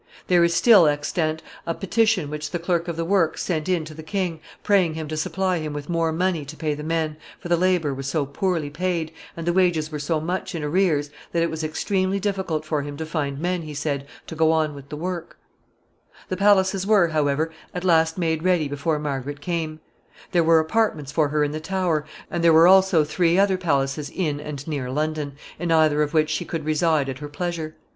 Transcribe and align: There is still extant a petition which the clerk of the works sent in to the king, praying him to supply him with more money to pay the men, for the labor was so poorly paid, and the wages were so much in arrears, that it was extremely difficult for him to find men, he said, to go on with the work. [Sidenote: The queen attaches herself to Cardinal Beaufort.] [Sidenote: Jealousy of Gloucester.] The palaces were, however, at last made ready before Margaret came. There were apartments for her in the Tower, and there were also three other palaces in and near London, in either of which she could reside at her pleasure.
There 0.25 0.43
is 0.43 0.55
still 0.55 0.87
extant 0.87 1.43
a 1.67 1.75
petition 1.75 2.31
which 2.31 2.49
the 2.49 2.57
clerk 2.57 2.87
of 2.87 2.95
the 2.97 3.05
works 3.05 3.43
sent 3.43 3.69
in 3.69 3.85
to 3.85 3.93
the 3.93 4.01
king, 4.01 4.39
praying 4.63 4.95
him 4.95 5.07
to 5.09 5.15
supply 5.15 5.59
him 5.59 5.73
with 5.73 5.89
more 5.89 6.11
money 6.11 6.43
to 6.43 6.57
pay 6.57 6.73
the 6.73 6.81
men, 6.81 7.17
for 7.39 7.49
the 7.49 7.55
labor 7.55 7.93
was 7.93 8.07
so 8.07 8.25
poorly 8.25 8.71
paid, 8.71 9.11
and 9.37 9.45
the 9.45 9.53
wages 9.53 9.91
were 9.91 9.99
so 9.99 10.19
much 10.19 10.55
in 10.55 10.63
arrears, 10.63 11.11
that 11.33 11.43
it 11.43 11.51
was 11.51 11.63
extremely 11.63 12.19
difficult 12.19 12.65
for 12.65 12.81
him 12.81 12.97
to 12.97 13.05
find 13.05 13.37
men, 13.37 13.61
he 13.61 13.75
said, 13.75 14.07
to 14.25 14.33
go 14.33 14.51
on 14.51 14.73
with 14.73 14.89
the 14.89 14.97
work. 14.97 15.37
[Sidenote: 15.37 16.29
The 16.29 16.35
queen 16.37 16.47
attaches 16.49 16.57
herself 16.57 16.57
to 16.57 16.65
Cardinal 16.65 16.65
Beaufort.] 16.65 16.65
[Sidenote: 16.65 16.65
Jealousy 16.65 16.77
of 16.81 16.81
Gloucester.] 16.81 16.87
The 16.87 16.87
palaces 16.87 16.87
were, 16.87 17.07
however, 17.07 17.51
at 17.75 17.83
last 17.85 18.17
made 18.17 18.43
ready 18.43 18.67
before 18.67 18.99
Margaret 18.99 19.41
came. 19.41 19.79
There 20.31 20.43
were 20.43 20.59
apartments 20.59 21.11
for 21.11 21.27
her 21.29 21.43
in 21.43 21.51
the 21.51 21.59
Tower, 21.59 22.05
and 22.31 22.43
there 22.43 22.51
were 22.53 22.67
also 22.67 23.03
three 23.03 23.37
other 23.37 23.57
palaces 23.59 24.09
in 24.09 24.39
and 24.39 24.67
near 24.67 24.89
London, 24.89 25.33
in 25.59 25.71
either 25.71 26.01
of 26.01 26.15
which 26.15 26.31
she 26.31 26.43
could 26.45 26.65
reside 26.65 27.07
at 27.07 27.19
her 27.19 27.29
pleasure. 27.29 27.75